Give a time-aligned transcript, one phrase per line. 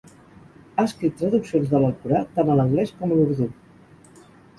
[0.77, 3.49] Ha escrit traduccions de l'Alcorà tant a l'anglès com a l'urdú.